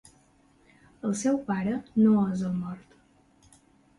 El 1.07 1.11
seu 1.19 1.35
pare 1.51 1.75
no 2.05 2.15
és 2.31 2.43
el 2.49 2.55
mort. 2.63 2.97